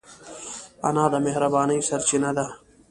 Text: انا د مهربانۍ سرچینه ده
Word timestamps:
انا 0.87 1.05
د 1.13 1.15
مهربانۍ 1.25 1.79
سرچینه 1.89 2.31
ده 2.37 2.45